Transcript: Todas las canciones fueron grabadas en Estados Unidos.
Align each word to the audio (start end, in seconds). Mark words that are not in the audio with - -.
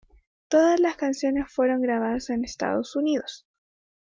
Todas 0.47 0.79
las 0.79 0.95
canciones 0.95 1.53
fueron 1.53 1.83
grabadas 1.83 2.31
en 2.31 2.43
Estados 2.43 2.95
Unidos. 2.95 3.45